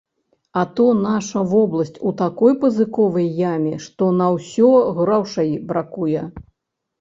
А 0.59 0.61
то 0.77 0.85
наша 1.01 1.41
вобласць 1.51 1.99
у 2.11 2.13
такой 2.21 2.55
пазыковай 2.63 3.27
яме, 3.53 3.75
што 3.85 4.09
на 4.23 4.31
ўсё 4.37 4.73
грошай 4.99 5.53
бракуе. 5.71 6.25